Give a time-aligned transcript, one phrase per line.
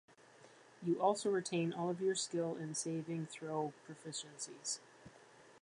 [0.81, 4.79] You also retain all of your skill and saving throw proficiencies.